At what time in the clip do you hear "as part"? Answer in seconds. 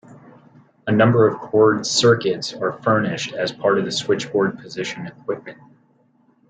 3.33-3.77